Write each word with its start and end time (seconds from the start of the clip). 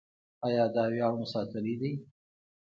آیا 0.47 0.63
دا 0.75 0.83
ویاړ 0.91 1.13
مو 1.19 1.25
ساتلی 1.33 1.75
دی؟ 1.81 1.91